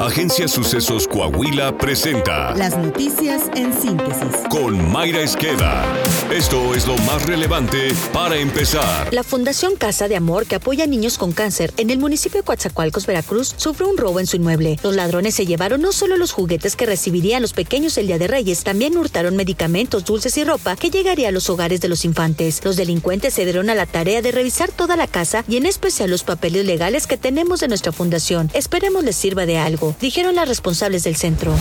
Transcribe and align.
Agencia 0.00 0.46
Sucesos 0.46 1.08
Coahuila 1.08 1.76
presenta 1.78 2.54
Las 2.54 2.76
noticias 2.76 3.42
en 3.56 3.72
síntesis. 3.72 4.28
con 4.50 4.92
Mayra 4.92 5.20
Esqueda. 5.22 5.84
Esto 6.30 6.74
es 6.74 6.86
lo 6.86 6.96
más 6.98 7.24
relevante 7.24 7.88
para 8.12 8.36
empezar. 8.36 9.12
La 9.12 9.22
Fundación 9.22 9.76
Casa 9.76 10.06
de 10.08 10.16
Amor, 10.16 10.46
que 10.46 10.56
apoya 10.56 10.84
a 10.84 10.86
niños 10.86 11.16
con 11.18 11.32
cáncer 11.32 11.72
en 11.78 11.90
el 11.90 11.98
municipio 11.98 12.40
de 12.40 12.44
Coatzacoalcos, 12.44 13.06
Veracruz, 13.06 13.54
sufrió 13.56 13.88
un 13.88 13.96
robo 13.96 14.20
en 14.20 14.26
su 14.26 14.36
inmueble. 14.36 14.78
Los 14.82 14.94
ladrones 14.94 15.34
se 15.34 15.46
llevaron 15.46 15.80
no 15.80 15.92
solo 15.92 16.16
los 16.16 16.32
juguetes 16.32 16.76
que 16.76 16.84
recibirían 16.86 17.42
los 17.42 17.52
pequeños 17.52 17.96
el 17.96 18.06
Día 18.06 18.18
de 18.18 18.26
Reyes, 18.28 18.64
también 18.64 18.98
hurtaron 18.98 19.36
medicamentos, 19.36 20.04
dulces 20.04 20.36
y 20.36 20.44
ropa 20.44 20.76
que 20.76 20.90
llegaría 20.90 21.28
a 21.28 21.32
los 21.32 21.48
hogares 21.48 21.80
de 21.80 21.88
los 21.88 22.04
infantes. 22.04 22.60
Los 22.64 22.76
delincuentes 22.76 23.32
se 23.34 23.44
dieron 23.44 23.70
a 23.70 23.74
la 23.74 23.86
tarea 23.86 24.20
de 24.20 24.32
revisar 24.32 24.70
toda 24.72 24.96
la 24.96 25.06
casa 25.06 25.44
y 25.48 25.56
en 25.56 25.66
especial 25.66 26.10
los 26.10 26.22
papeles 26.24 26.66
legales 26.66 27.06
que 27.06 27.16
tenemos 27.16 27.60
de 27.60 27.68
nuestra 27.68 27.92
fundación. 27.92 28.50
Esperemos 28.52 29.02
les 29.04 29.16
sirva 29.16 29.46
de 29.46 29.58
algo, 29.58 29.85
dijeron 30.00 30.34
las 30.34 30.48
responsables 30.48 31.04
del 31.04 31.16
centro. 31.16 31.52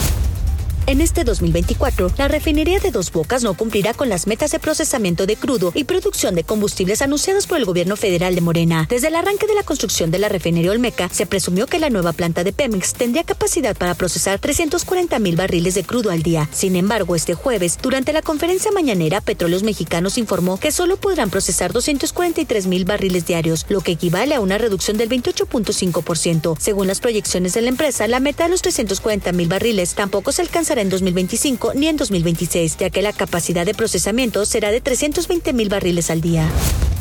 En 0.87 1.01
este 1.01 1.23
2024, 1.23 2.11
la 2.15 2.27
refinería 2.27 2.77
de 2.77 2.91
Dos 2.91 3.11
Bocas 3.11 3.43
no 3.43 3.55
cumplirá 3.55 3.95
con 3.95 4.07
las 4.07 4.27
metas 4.27 4.51
de 4.51 4.59
procesamiento 4.59 5.25
de 5.25 5.35
crudo 5.35 5.71
y 5.73 5.85
producción 5.85 6.35
de 6.35 6.43
combustibles 6.43 7.01
anunciadas 7.01 7.47
por 7.47 7.57
el 7.57 7.65
gobierno 7.65 7.95
federal 7.95 8.35
de 8.35 8.41
Morena. 8.41 8.85
Desde 8.87 9.07
el 9.07 9.15
arranque 9.15 9.47
de 9.47 9.55
la 9.55 9.63
construcción 9.63 10.11
de 10.11 10.19
la 10.19 10.29
refinería 10.29 10.69
Olmeca, 10.69 11.09
se 11.09 11.25
presumió 11.25 11.65
que 11.65 11.79
la 11.79 11.89
nueva 11.89 12.13
planta 12.13 12.43
de 12.43 12.53
Pemex 12.53 12.93
tendría 12.93 13.23
capacidad 13.23 13.75
para 13.75 13.95
procesar 13.95 14.37
340 14.37 15.17
mil 15.17 15.35
barriles 15.35 15.73
de 15.73 15.83
crudo 15.83 16.11
al 16.11 16.21
día. 16.21 16.47
Sin 16.51 16.75
embargo, 16.75 17.15
este 17.15 17.33
jueves, 17.33 17.79
durante 17.81 18.13
la 18.13 18.21
conferencia 18.21 18.71
mañanera, 18.71 19.21
Petróleos 19.21 19.63
Mexicanos 19.63 20.19
informó 20.19 20.59
que 20.59 20.71
solo 20.71 20.97
podrán 20.97 21.31
procesar 21.31 21.73
243 21.73 22.67
mil 22.67 22.85
barriles 22.85 23.25
diarios, 23.25 23.65
lo 23.69 23.81
que 23.81 23.93
equivale 23.93 24.35
a 24.35 24.39
una 24.39 24.59
reducción 24.59 24.97
del 24.97 25.09
28.5%. 25.09 26.57
Según 26.59 26.85
las 26.85 26.99
proyecciones 26.99 27.55
de 27.55 27.61
la 27.63 27.69
empresa, 27.69 28.07
la 28.07 28.19
meta 28.19 28.43
de 28.43 28.51
los 28.51 28.61
340 28.61 29.31
mil 29.31 29.47
barriles 29.47 29.95
tampoco 29.95 30.31
se 30.31 30.43
alcanzará 30.43 30.74
en 30.79 30.89
2025 30.89 31.73
ni 31.75 31.87
en 31.87 31.97
2026, 31.97 32.77
ya 32.77 32.89
que 32.89 33.01
la 33.01 33.13
capacidad 33.13 33.65
de 33.65 33.73
procesamiento 33.73 34.45
será 34.45 34.71
de 34.71 34.81
320 34.81 35.53
mil 35.53 35.69
barriles 35.69 36.09
al 36.09 36.21
día. 36.21 36.49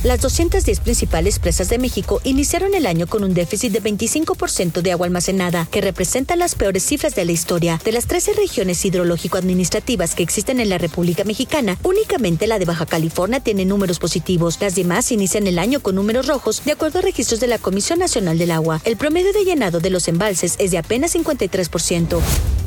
Las 0.04 0.20
210 0.20 0.80
principales 0.80 1.38
presas 1.38 1.70
de 1.70 1.78
México 1.78 2.20
iniciaron 2.24 2.74
el 2.74 2.84
año 2.84 3.06
con 3.06 3.24
un 3.24 3.32
déficit 3.32 3.72
de 3.72 3.82
25% 3.82 4.82
de 4.82 4.92
agua 4.92 5.06
almacenada, 5.06 5.66
que 5.70 5.80
representa 5.80 6.36
las 6.36 6.56
peores 6.56 6.84
cifras 6.84 7.14
de 7.14 7.24
la 7.24 7.32
historia. 7.32 7.80
De 7.82 7.90
las 7.90 8.06
13 8.06 8.34
regiones 8.34 8.84
hidrológico-administrativas 8.84 10.14
que 10.14 10.22
existen 10.22 10.60
en 10.60 10.68
la 10.68 10.76
República 10.76 11.24
Mexicana, 11.24 11.78
únicamente 11.82 12.46
la 12.46 12.58
de 12.58 12.66
Baja 12.66 12.84
California 12.84 13.40
tiene 13.40 13.64
números 13.64 13.98
positivos. 13.98 14.58
Las 14.60 14.74
demás 14.74 15.10
inician 15.10 15.46
el 15.46 15.58
año 15.58 15.80
con 15.80 15.94
números 15.94 16.26
rojos, 16.26 16.62
de 16.66 16.72
acuerdo 16.72 16.98
a 16.98 17.02
registros 17.02 17.40
de 17.40 17.46
la 17.46 17.56
Comisión 17.56 17.98
Nacional 17.98 18.36
del 18.36 18.50
Agua. 18.50 18.82
El 18.84 18.98
promedio 18.98 19.32
de 19.32 19.46
llenado 19.46 19.80
de 19.80 19.88
los 19.88 20.06
embalses 20.08 20.56
es 20.58 20.70
de 20.70 20.76
apenas 20.76 21.14
53%. 21.14 22.20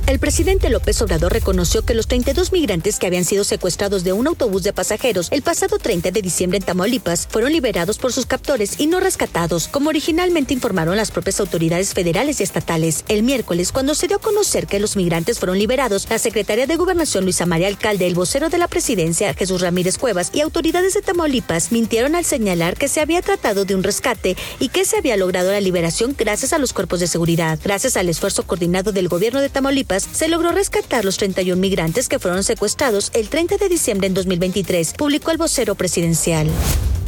El 0.08 0.20
presidente 0.20 0.70
López 0.70 1.02
Obrador 1.02 1.34
reconoció 1.34 1.82
que 1.82 1.94
los 1.94 2.08
32 2.08 2.54
migrantes 2.54 2.98
que 2.98 3.08
habían 3.08 3.26
sido 3.26 3.44
secuestrados 3.44 4.06
de 4.06 4.14
un 4.14 4.26
autobús 4.26 4.64
de 4.64 4.72
pasajeros 4.72 5.28
el 5.32 5.42
pasado 5.42 5.80
30 5.80 6.12
de 6.12 6.22
diciembre 6.22 6.60
en 6.60 6.64
Tamaulipas 6.64 7.28
fueron 7.30 7.52
liberados 7.52 7.98
por 7.98 8.14
sus 8.14 8.26
captores 8.26 8.80
y 8.80 8.88
no 8.88 9.02
rescatados, 9.02 9.68
como 9.68 9.90
originalmente 9.90 10.54
informaron 10.54 10.96
las 10.96 11.12
propias 11.12 11.42
autoridades 11.42 11.94
federales 11.94 12.40
y 12.40 12.44
estatales. 12.44 13.04
El 13.10 13.22
miércoles, 13.22 13.74
cuando 13.74 13.96
se 13.96 14.08
dio 14.08 14.16
a 14.16 14.22
conocer 14.22 14.66
que 14.66 14.80
los 14.80 14.96
migrantes 14.96 15.40
fueron 15.40 15.60
liberados, 15.60 16.08
la 16.10 16.20
secretaria 16.20 16.68
de 16.68 16.78
Gobernación 16.78 17.26
Luisa 17.26 17.46
María 17.46 17.68
Alcalde, 17.68 18.08
el 18.08 18.16
vocero 18.16 18.48
de 18.48 18.60
la 18.60 18.70
presidencia 18.70 19.34
Jesús 19.34 19.60
Ramírez 19.60 19.98
Cuevas 19.98 20.32
y 20.34 20.40
autoridades 20.40 20.94
de 20.94 21.02
Tamaulipas 21.02 21.74
mintieron 21.74 22.16
al 22.16 22.24
señalar 22.24 22.78
que 22.78 22.88
se 22.88 23.02
había 23.02 23.22
tratado 23.22 23.66
de 23.66 23.76
un 23.76 23.84
rescate 23.84 24.38
y 24.62 24.70
que 24.70 24.86
se 24.86 25.00
había 25.00 25.18
logrado 25.18 25.52
la 25.52 25.60
liberación 25.60 26.16
gracias 26.18 26.54
a 26.54 26.60
los 26.60 26.72
cuerpos 26.72 27.02
de 27.02 27.08
seguridad. 27.08 27.60
Gracias 27.62 27.98
al 27.98 28.08
esfuerzo 28.08 28.44
coordinado 28.44 28.94
del 28.94 29.10
gobierno 29.10 29.42
de 29.42 29.50
Tamaulipas, 29.50 29.97
se 30.04 30.28
logró 30.28 30.52
rescatar 30.52 31.06
los 31.06 31.18
31 31.18 31.60
migrantes 31.60 32.10
que 32.10 32.20
fueron 32.20 32.44
secuestrados 32.44 33.12
el 33.14 33.30
30 33.30 33.58
de 33.58 33.70
diciembre 33.70 34.08
en 34.08 34.14
2023, 34.14 34.94
publicó 34.94 35.32
el 35.32 35.38
vocero 35.38 35.76
presidencial. 35.76 36.50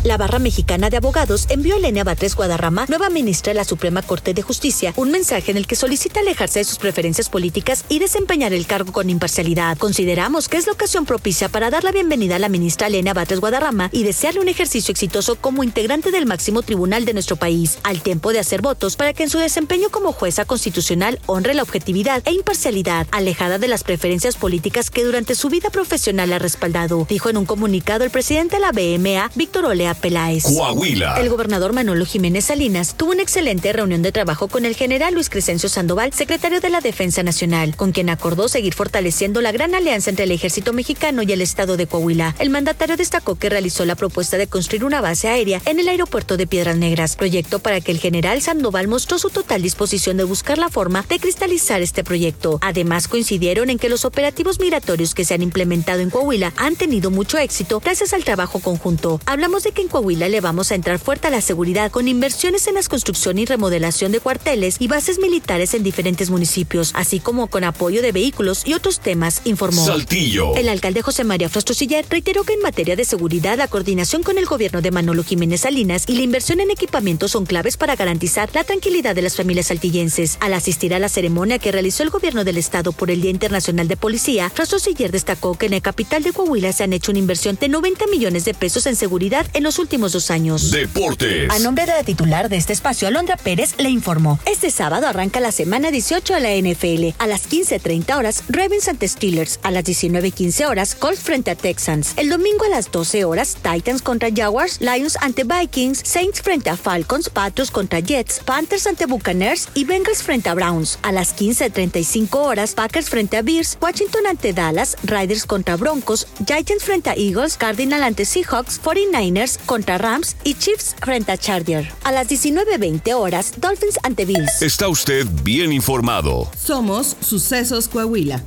La 0.05 0.15
Barra 0.15 0.39
Mexicana 0.39 0.89
de 0.89 0.95
Abogados 0.95 1.45
envió 1.49 1.75
a 1.75 1.77
Elena 1.77 2.05
Batres 2.05 2.33
Guadarrama, 2.33 2.85
nueva 2.87 3.09
ministra 3.09 3.49
de 3.49 3.55
la 3.55 3.65
Suprema 3.65 4.01
Corte 4.01 4.33
de 4.33 4.41
Justicia, 4.41 4.93
un 4.95 5.11
mensaje 5.11 5.51
en 5.51 5.57
el 5.57 5.67
que 5.67 5.75
solicita 5.75 6.21
alejarse 6.21 6.59
de 6.59 6.63
sus 6.63 6.77
preferencias 6.77 7.27
políticas 7.27 7.83
y 7.89 7.99
desempeñar 7.99 8.53
el 8.53 8.65
cargo 8.65 8.93
con 8.93 9.09
imparcialidad. 9.09 9.77
Consideramos 9.77 10.47
que 10.47 10.55
es 10.55 10.67
la 10.67 10.71
ocasión 10.71 11.05
propicia 11.05 11.49
para 11.49 11.69
dar 11.69 11.83
la 11.83 11.91
bienvenida 11.91 12.37
a 12.37 12.39
la 12.39 12.47
ministra 12.47 12.87
Elena 12.87 13.13
Batres 13.13 13.41
Guadarrama 13.41 13.89
y 13.91 14.03
desearle 14.03 14.39
un 14.39 14.47
ejercicio 14.47 14.93
exitoso 14.93 15.35
como 15.35 15.65
integrante 15.65 16.11
del 16.11 16.25
máximo 16.25 16.61
tribunal 16.61 17.03
de 17.03 17.11
nuestro 17.11 17.35
país, 17.35 17.77
al 17.83 18.01
tiempo 18.01 18.31
de 18.31 18.39
hacer 18.39 18.61
votos 18.61 18.95
para 18.95 19.11
que 19.11 19.23
en 19.23 19.29
su 19.29 19.37
desempeño 19.37 19.89
como 19.89 20.13
jueza 20.13 20.45
constitucional 20.45 21.19
honre 21.25 21.55
la 21.55 21.63
objetividad 21.63 22.23
e 22.25 22.31
imparcialidad, 22.31 23.05
alejada 23.11 23.57
de 23.57 23.67
las 23.67 23.83
preferencias 23.83 24.37
políticas 24.37 24.91
que 24.91 25.03
durante 25.03 25.35
su 25.35 25.49
vida 25.49 25.69
profesional 25.69 26.31
ha 26.31 26.39
respaldado, 26.39 27.05
dijo 27.09 27.29
en 27.29 27.35
un 27.35 27.45
comunicado 27.45 28.05
el 28.05 28.11
presidente 28.11 28.55
de 28.55 28.61
la 28.61 28.71
BMA, 28.71 29.31
Víctor 29.35 29.65
Olea 29.65 29.88
Peláez. 29.95 30.43
Coahuila. 30.43 31.19
El 31.19 31.29
gobernador 31.29 31.73
Manolo 31.73 32.05
Jiménez 32.05 32.45
Salinas 32.45 32.95
tuvo 32.95 33.11
una 33.11 33.23
excelente 33.23 33.71
reunión 33.73 34.01
de 34.01 34.11
trabajo 34.11 34.47
con 34.47 34.65
el 34.65 34.75
general 34.75 35.13
Luis 35.13 35.29
Crescencio 35.29 35.69
Sandoval, 35.69 36.13
secretario 36.13 36.59
de 36.61 36.69
la 36.69 36.81
Defensa 36.81 37.23
Nacional, 37.23 37.75
con 37.75 37.91
quien 37.91 38.09
acordó 38.09 38.47
seguir 38.47 38.73
fortaleciendo 38.73 39.41
la 39.41 39.51
gran 39.51 39.75
alianza 39.75 40.09
entre 40.09 40.25
el 40.25 40.31
ejército 40.31 40.73
mexicano 40.73 41.23
y 41.23 41.31
el 41.31 41.41
estado 41.41 41.77
de 41.77 41.87
Coahuila. 41.87 42.35
El 42.39 42.49
mandatario 42.49 42.97
destacó 42.97 43.35
que 43.35 43.49
realizó 43.49 43.85
la 43.85 43.95
propuesta 43.95 44.37
de 44.37 44.47
construir 44.47 44.83
una 44.83 45.01
base 45.01 45.27
aérea 45.27 45.61
en 45.65 45.79
el 45.79 45.89
aeropuerto 45.89 46.37
de 46.37 46.47
Piedras 46.47 46.77
Negras, 46.77 47.15
proyecto 47.15 47.59
para 47.59 47.81
que 47.81 47.91
el 47.91 47.99
general 47.99 48.41
Sandoval 48.41 48.87
mostró 48.87 49.19
su 49.19 49.29
total 49.29 49.61
disposición 49.61 50.17
de 50.17 50.23
buscar 50.23 50.57
la 50.57 50.69
forma 50.69 51.05
de 51.07 51.19
cristalizar 51.19 51.81
este 51.81 52.03
proyecto. 52.03 52.59
Además, 52.61 53.07
coincidieron 53.07 53.69
en 53.69 53.79
que 53.79 53.89
los 53.89 54.05
operativos 54.05 54.59
migratorios 54.59 55.13
que 55.13 55.25
se 55.25 55.33
han 55.33 55.41
implementado 55.41 55.99
en 55.99 56.09
Coahuila 56.09 56.53
han 56.57 56.75
tenido 56.75 57.11
mucho 57.11 57.37
éxito 57.37 57.79
gracias 57.79 58.13
al 58.13 58.23
trabajo 58.23 58.59
conjunto. 58.59 59.19
Hablamos 59.25 59.63
de 59.63 59.71
que 59.71 59.78
en 59.79 59.87
Coahuila 59.87 60.29
le 60.29 60.41
vamos 60.41 60.71
a 60.71 60.75
entrar 60.75 60.99
fuerte 60.99 61.27
a 61.27 61.31
la 61.31 61.41
seguridad 61.41 61.91
con 61.91 62.07
inversiones 62.07 62.67
en 62.67 62.75
la 62.75 62.83
construcción 62.83 63.37
y 63.37 63.45
remodelación 63.45 64.11
de 64.11 64.19
cuarteles 64.19 64.77
y 64.79 64.87
bases 64.87 65.19
militares 65.19 65.73
en 65.73 65.83
diferentes 65.83 66.29
municipios, 66.29 66.91
así 66.95 67.19
como 67.19 67.47
con 67.47 67.63
apoyo 67.63 68.01
de 68.01 68.11
vehículos 68.11 68.63
y 68.65 68.73
otros 68.73 68.99
temas, 68.99 69.41
informó. 69.45 69.85
Saltillo. 69.85 70.55
El 70.55 70.69
alcalde 70.69 71.01
José 71.01 71.23
María 71.23 71.49
Frostro 71.49 71.75
Siller 71.75 72.05
reiteró 72.09 72.43
que 72.43 72.53
en 72.53 72.61
materia 72.61 72.95
de 72.95 73.05
seguridad 73.05 73.57
la 73.57 73.67
coordinación 73.67 74.23
con 74.23 74.37
el 74.37 74.45
gobierno 74.45 74.81
de 74.81 74.91
Manolo 74.91 75.23
Jiménez 75.23 75.61
Salinas 75.61 76.03
y 76.07 76.15
la 76.15 76.23
inversión 76.23 76.59
en 76.59 76.71
equipamientos 76.71 77.31
son 77.31 77.45
claves 77.45 77.77
para 77.77 77.95
garantizar 77.95 78.49
la 78.53 78.63
tranquilidad 78.63 79.15
de 79.15 79.21
las 79.21 79.35
familias 79.35 79.67
saltillenses. 79.67 80.37
Al 80.39 80.53
asistir 80.53 80.93
a 80.93 80.99
la 80.99 81.09
ceremonia 81.09 81.59
que 81.59 81.71
realizó 81.71 82.03
el 82.03 82.09
gobierno 82.09 82.43
del 82.43 82.57
estado 82.57 82.91
por 82.91 83.11
el 83.11 83.21
Día 83.21 83.31
Internacional 83.31 83.87
de 83.87 83.97
Policía, 83.97 84.49
Frostro 84.49 84.79
Siller 84.79 85.11
destacó 85.11 85.57
que 85.57 85.67
en 85.67 85.73
la 85.73 85.81
capital 85.81 86.23
de 86.23 86.33
Coahuila 86.33 86.73
se 86.73 86.83
han 86.83 86.93
hecho 86.93 87.11
una 87.11 87.19
inversión 87.19 87.57
de 87.59 87.69
90 87.69 88.07
millones 88.07 88.45
de 88.45 88.53
pesos 88.53 88.85
en 88.85 88.95
seguridad 88.95 89.45
en 89.53 89.63
los 89.63 89.68
últimos 89.77 90.13
dos 90.13 90.31
años. 90.31 90.71
Deportes. 90.71 91.51
A 91.51 91.59
nombre 91.59 91.85
de 91.85 91.91
la 91.91 92.03
titular 92.03 92.49
de 92.49 92.57
este 92.57 92.73
espacio, 92.73 93.07
Alondra 93.07 93.37
Pérez, 93.37 93.75
le 93.77 93.89
informó. 93.89 94.39
Este 94.45 94.71
sábado 94.71 95.07
arranca 95.07 95.39
la 95.39 95.51
semana 95.51 95.91
18 95.91 96.33
a 96.33 96.39
la 96.39 96.55
NFL. 96.55 97.09
A 97.19 97.27
las 97.27 97.49
15.30 97.49 98.17
horas, 98.17 98.43
Ravens 98.49 98.87
ante 98.87 99.07
Steelers. 99.07 99.59
A 99.61 99.71
las 99.71 99.83
19.15 99.83 100.67
horas, 100.67 100.95
Colts 100.95 101.19
frente 101.19 101.51
a 101.51 101.55
Texans. 101.55 102.13
El 102.15 102.29
domingo 102.29 102.65
a 102.65 102.69
las 102.69 102.91
12 102.91 103.25
horas, 103.25 103.57
Titans 103.61 104.01
contra 104.01 104.29
Jaguars, 104.33 104.79
Lions 104.81 105.17
ante 105.21 105.43
Vikings, 105.43 106.01
Saints 106.03 106.41
frente 106.41 106.69
a 106.69 106.77
Falcons, 106.77 107.29
Patriots 107.29 107.71
contra 107.71 107.99
Jets, 107.99 108.39
Panthers 108.45 108.87
ante 108.87 109.05
Buccaneers 109.05 109.67
y 109.75 109.83
Bengals 109.83 110.23
frente 110.23 110.49
a 110.49 110.53
Browns. 110.53 110.99
A 111.01 111.11
las 111.11 111.35
15.35 111.35 112.35
horas, 112.35 112.73
Packers 112.73 113.09
frente 113.09 113.37
a 113.37 113.41
Bears, 113.41 113.77
Washington 113.81 114.27
ante 114.27 114.53
Dallas, 114.53 114.97
Riders 115.03 115.45
contra 115.45 115.75
Broncos, 115.75 116.27
Giants 116.45 116.83
frente 116.83 117.09
a 117.09 117.15
Eagles, 117.15 117.57
Cardinal 117.57 118.03
ante 118.03 118.25
Seahawks, 118.25 118.81
49ers 118.81 119.58
contra 119.65 119.97
Rams 119.97 120.35
y 120.43 120.55
Chiefs 120.55 120.95
frente 121.01 121.31
a 121.31 121.37
Charger. 121.37 121.91
A 122.03 122.11
las 122.11 122.27
19.20 122.27 123.13
horas, 123.13 123.53
Dolphins 123.57 123.97
ante 124.03 124.25
Bills. 124.25 124.61
Está 124.61 124.87
usted 124.87 125.25
bien 125.43 125.71
informado. 125.71 126.49
Somos 126.55 127.15
Sucesos 127.21 127.87
Coahuila. 127.87 128.43